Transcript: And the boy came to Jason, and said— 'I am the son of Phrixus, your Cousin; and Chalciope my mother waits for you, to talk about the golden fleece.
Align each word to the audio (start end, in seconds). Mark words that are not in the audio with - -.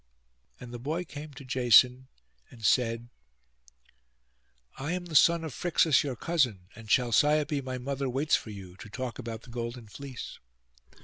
And 0.59 0.73
the 0.73 0.79
boy 0.79 1.03
came 1.05 1.31
to 1.35 1.45
Jason, 1.45 2.07
and 2.49 2.65
said— 2.65 3.07
'I 4.79 4.93
am 4.93 5.05
the 5.05 5.13
son 5.15 5.43
of 5.43 5.53
Phrixus, 5.53 6.01
your 6.03 6.15
Cousin; 6.15 6.61
and 6.75 6.89
Chalciope 6.89 7.61
my 7.61 7.77
mother 7.77 8.09
waits 8.09 8.35
for 8.35 8.49
you, 8.49 8.75
to 8.77 8.89
talk 8.89 9.19
about 9.19 9.43
the 9.43 9.51
golden 9.51 9.85
fleece. 9.87 10.39